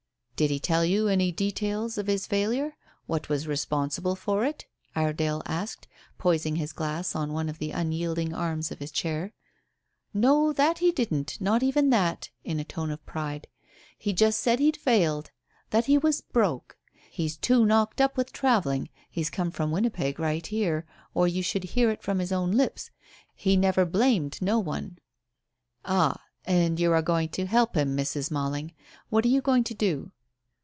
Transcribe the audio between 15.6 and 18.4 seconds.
That he was 'broke.' He's too knocked up with